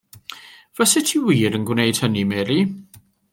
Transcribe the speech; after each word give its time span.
Fasat 0.75 1.05
ti 1.09 1.19
wir 1.25 1.55
yn 1.59 1.67
gwneud 1.69 2.01
hynny 2.05 2.25
Mary? 2.33 2.59